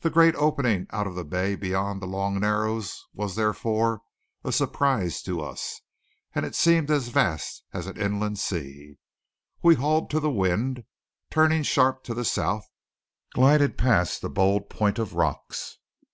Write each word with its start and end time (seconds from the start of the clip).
The 0.00 0.10
great 0.10 0.34
opening 0.36 0.88
out 0.90 1.06
of 1.06 1.14
the 1.14 1.24
bay 1.24 1.56
beyond 1.56 2.02
the 2.02 2.06
long 2.06 2.38
narrows 2.38 3.06
was 3.14 3.34
therefore 3.34 4.02
a 4.44 4.52
surprise 4.52 5.22
to 5.22 5.40
us; 5.40 5.80
it 6.36 6.54
seemed 6.54 6.90
as 6.90 7.08
vast 7.08 7.64
as 7.72 7.86
an 7.86 7.96
inland 7.98 8.38
sea. 8.38 8.98
We 9.62 9.76
hauled 9.76 10.10
to 10.10 10.20
the 10.20 10.28
wind, 10.28 10.84
turning 11.30 11.62
sharp 11.62 12.04
to 12.04 12.12
the 12.12 12.26
south, 12.26 12.68
glided 13.32 13.78
past 13.78 14.20
the 14.20 14.28
bold 14.28 14.68
point 14.68 14.98
of 14.98 15.14
rocks. 15.14 15.78